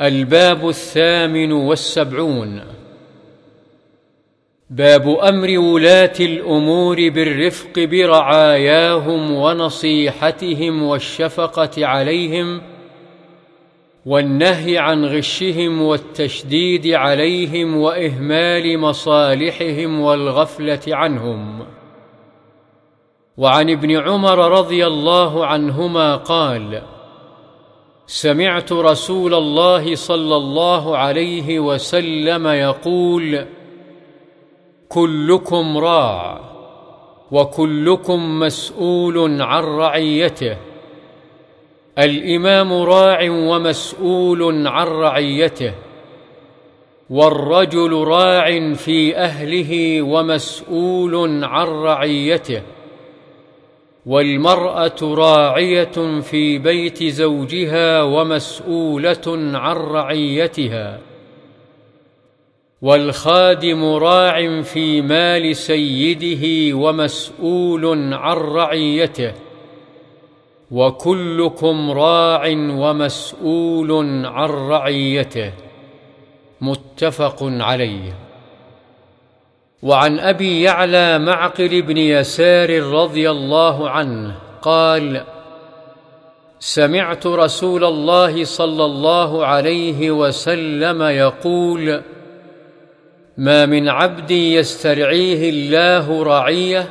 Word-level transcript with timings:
الباب 0.00 0.68
الثامن 0.68 1.52
والسبعون. 1.52 2.62
باب 4.70 5.08
أمر 5.08 5.58
ولاة 5.58 6.12
الأمور 6.20 6.96
بالرفق 6.96 7.78
برعاياهم 7.78 9.32
ونصيحتهم 9.32 10.82
والشفقة 10.82 11.86
عليهم 11.86 12.62
والنهي 14.06 14.78
عن 14.78 15.04
غشهم 15.04 15.82
والتشديد 15.82 16.86
عليهم 16.86 17.76
وإهمال 17.76 18.78
مصالحهم 18.78 20.00
والغفلة 20.00 20.80
عنهم. 20.88 21.66
وعن 23.36 23.70
ابن 23.70 23.96
عمر 23.96 24.58
رضي 24.58 24.86
الله 24.86 25.46
عنهما 25.46 26.16
قال 26.16 26.93
سمعت 28.06 28.72
رسول 28.72 29.34
الله 29.34 29.94
صلى 29.94 30.36
الله 30.36 30.96
عليه 30.96 31.60
وسلم 31.60 32.46
يقول 32.46 33.46
كلكم 34.88 35.78
راع 35.78 36.40
وكلكم 37.30 38.40
مسؤول 38.40 39.42
عن 39.42 39.62
رعيته. 39.64 40.56
الإمام 41.98 42.72
راع 42.72 43.30
ومسؤول 43.30 44.66
عن 44.66 44.86
رعيته 44.86 45.72
والرجل 47.10 47.92
راع 47.92 48.72
في 48.74 49.16
أهله 49.16 50.02
ومسؤول 50.02 51.44
عن 51.44 51.66
رعيته. 51.66 52.62
والمرأة 54.06 54.96
راعية 55.02 56.20
في 56.20 56.58
بيت 56.58 57.04
زوجها 57.04 58.02
ومسؤولة 58.02 59.22
عن 59.54 59.76
رعيتها. 59.76 61.00
والخادم 62.82 63.84
راع 63.84 64.62
في 64.62 65.00
مال 65.00 65.56
سيده 65.56 66.76
ومسؤول 66.76 68.14
عن 68.14 68.36
رعيته. 68.36 69.32
وكلكم 70.70 71.90
راع 71.90 72.48
ومسؤول 72.56 74.26
عن 74.26 74.48
رعيته. 74.48 75.52
متفق 76.60 77.38
عليه. 77.42 78.23
وعن 79.84 80.18
أبي 80.18 80.62
يعلى 80.62 81.18
معقل 81.18 81.82
بن 81.82 81.96
يسار 81.96 82.82
رضي 82.82 83.30
الله 83.30 83.90
عنه 83.90 84.34
قال 84.62 85.24
سمعت 86.58 87.26
رسول 87.26 87.84
الله 87.84 88.44
صلى 88.44 88.84
الله 88.84 89.46
عليه 89.46 90.10
وسلم 90.10 91.02
يقول 91.02 92.02
ما 93.36 93.66
من 93.66 93.88
عبد 93.88 94.30
يسترعيه 94.30 95.50
الله 95.50 96.22
رعية 96.22 96.90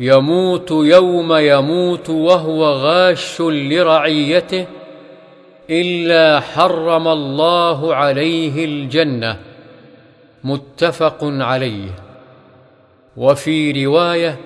يموت 0.00 0.70
يوم 0.70 1.36
يموت 1.36 2.10
وهو 2.10 2.64
غاش 2.64 3.40
لرعيته 3.40 4.66
إلا 5.70 6.40
حرم 6.40 7.08
الله 7.08 7.94
عليه 7.94 8.64
الجنة. 8.64 9.53
متفق 10.44 11.18
عليه. 11.22 11.90
وفي 13.16 13.84
رواية 13.84 14.36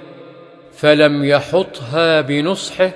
فلم 0.73 1.25
يحطها 1.25 2.21
بنصحه 2.21 2.91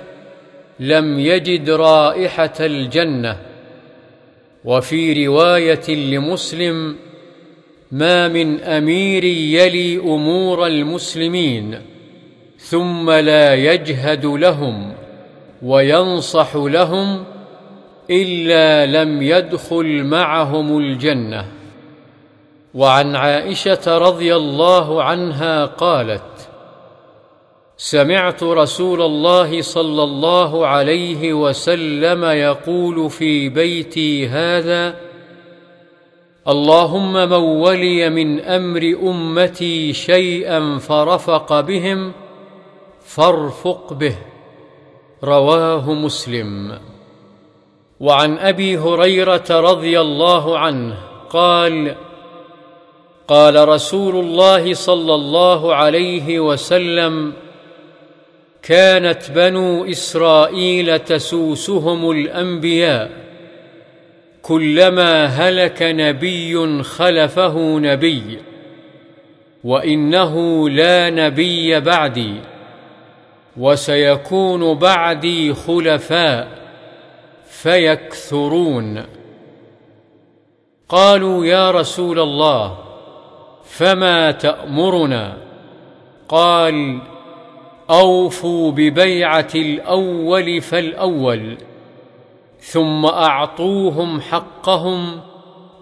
لم 0.79 1.19
يجد 1.19 1.69
رائحة 1.69 2.53
الجنة. 2.59 3.37
وفي 4.65 5.27
رواية 5.27 5.89
لمسلم 5.89 6.95
ما 7.91 8.27
من 8.27 8.59
أمير 8.61 9.23
يلي 9.23 9.97
أمور 9.97 10.67
المسلمين 10.67 11.81
ثم 12.57 13.11
لا 13.11 13.53
يجهد 13.55 14.25
لهم 14.25 14.93
وينصح 15.61 16.55
لهم 16.55 17.23
إلا 18.09 18.85
لم 18.85 19.21
يدخل 19.21 20.03
معهم 20.03 20.77
الجنة. 20.77 21.45
وعن 22.73 23.15
عائشة 23.15 23.97
رضي 23.97 24.35
الله 24.35 25.03
عنها 25.03 25.65
قالت 25.65 26.49
سمعت 27.77 28.43
رسول 28.43 29.01
الله 29.01 29.61
صلى 29.61 30.03
الله 30.03 30.67
عليه 30.67 31.33
وسلم 31.33 32.23
يقول 32.23 33.09
في 33.09 33.49
بيتي 33.49 34.27
هذا 34.27 34.95
اللهم 36.47 37.13
من 37.13 37.33
ولي 37.33 38.09
من 38.09 38.39
أمر 38.39 38.97
أمتي 39.03 39.93
شيئا 39.93 40.77
فرفق 40.77 41.59
بهم 41.59 42.13
فارفق 43.05 43.93
به. 43.93 44.15
رواه 45.23 45.93
مسلم. 45.93 46.79
وعن 47.99 48.37
أبي 48.37 48.77
هريرة 48.77 49.45
رضي 49.49 50.01
الله 50.01 50.59
عنه 50.59 50.97
قال 51.29 51.95
قال 53.27 53.67
رسول 53.67 54.15
الله 54.15 54.73
صلى 54.73 55.15
الله 55.15 55.75
عليه 55.75 56.39
وسلم 56.39 57.33
كانت 58.61 59.31
بنو 59.31 59.85
إسرائيل 59.85 60.99
تسوسهم 60.99 62.11
الأنبياء 62.11 63.11
كلما 64.41 65.25
هلك 65.25 65.77
نبي 65.81 66.83
خلفه 66.83 67.79
نبي 67.79 68.39
وإنه 69.63 70.69
لا 70.69 71.09
نبي 71.09 71.79
بعدي 71.79 72.33
وسيكون 73.57 74.73
بعدي 74.73 75.53
خلفاء 75.53 76.47
فيكثرون. 77.49 79.03
قالوا 80.89 81.45
يا 81.45 81.71
رسول 81.71 82.19
الله 82.19 82.77
فما 83.65 84.31
تامرنا؟ 84.31 85.37
قال 86.29 86.99
اوفوا 87.89 88.71
ببيعه 88.71 89.51
الأول 89.55 90.61
فالاول 90.61 91.57
ثم 92.59 93.05
اعطوهم 93.05 94.21
حقهم 94.21 95.21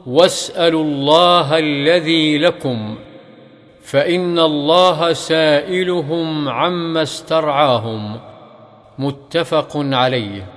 واسالوا 0.06 0.84
الله 0.84 1.60
الذي 1.60 2.38
لكم 2.38 2.96
فان 3.84 4.40
الله 4.40 5.14
سائلهم 5.14 6.50
عما 6.50 7.02
استرعاهم 7.02 8.20
متفق 9.00 9.72
عليه 9.76 10.48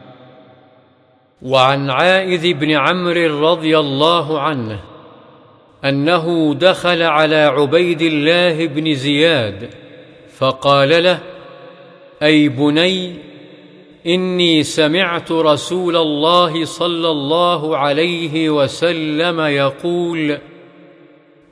وعن 1.43 1.91
عائذ 1.91 2.55
بن 2.55 2.71
عمرو 2.71 3.51
رضي 3.51 3.79
الله 3.79 4.41
عنه 4.41 4.81
أنه 5.85 6.55
دخل 6.55 7.03
على 7.03 7.37
عبيد 7.37 8.03
الله 8.03 8.67
بن 8.67 8.95
زياد 8.95 9.71
فقال 10.37 11.05
له 11.05 11.19
أي 12.23 12.49
بني 12.49 13.15
إني 14.07 14.63
سمعت 14.63 15.33
رسول 15.33 15.97
الله 15.97 16.65
صلى 16.65 17.11
الله 17.11 17.77
عليه 17.77 18.51
وسلم 18.51 19.41
يقول 19.41 20.39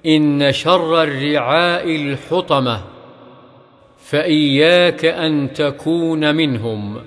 إن 0.06 0.52
شر 0.52 1.02
الرعاء 1.02 1.96
الحطمة 1.96 2.80
فإياك 3.98 5.04
أن 5.04 5.52
تكون 5.52 6.34
منهم. 6.34 7.00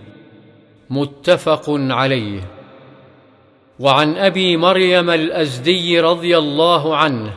متفق 0.90 1.66
عليه. 1.70 2.55
وعن 3.80 4.18
أبي 4.18 4.58
مريم 4.58 5.10
الأزدي 5.10 6.00
رضي 6.00 6.38
الله 6.38 6.96
عنه 6.96 7.34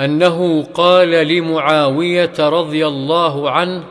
أنه 0.00 0.62
قال 0.62 1.10
لمعاوية 1.10 2.32
رضي 2.38 2.86
الله 2.86 3.50
عنه 3.50 3.84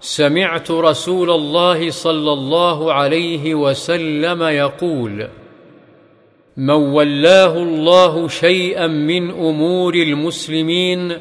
سمعت 0.00 0.70
رسول 0.70 1.30
الله 1.30 1.90
صلى 1.90 2.32
الله 2.32 2.92
عليه 2.92 3.54
وسلم 3.54 4.42
يقول 4.42 5.28
من 6.56 6.70
ولاه 6.70 7.56
الله 7.56 8.28
شيئا 8.28 8.86
من 8.86 9.30
أمور 9.30 9.94
المسلمين 9.94 11.18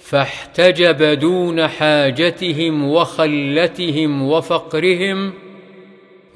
فاحتجب 0.00 1.02
دون 1.02 1.68
حاجتهم 1.68 2.88
وخلتهم 2.88 4.22
وفقرهم 4.22 5.32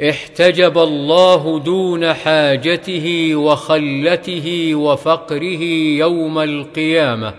احتجب 0.09 0.79
الله 0.79 1.59
دون 1.59 2.13
حاجته 2.13 3.35
وخلته 3.35 4.75
وفقره 4.75 5.63
يوم 5.99 6.39
القيامة 6.39 7.35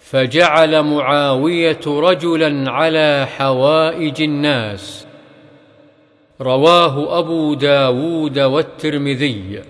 فجعل 0.00 0.82
معاوية 0.82 1.80
رجلا 1.86 2.70
على 2.70 3.26
حوائج 3.36 4.22
الناس. 4.22 5.06
رواه 6.40 7.18
أبو 7.18 7.54
داود 7.54 8.38
والترمذي. 8.38 9.62